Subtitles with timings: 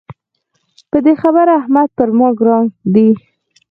[0.89, 3.09] په دې خبره احمد پر ما ګران دی.